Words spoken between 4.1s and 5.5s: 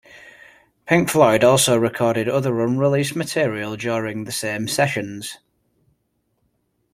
the same sessions.